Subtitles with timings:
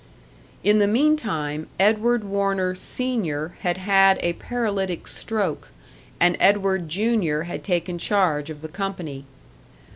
[0.63, 5.69] In the meantime Edward Warner Senior had had a paralytic stroke,
[6.19, 9.25] and Edward Junior had taken charge of the company.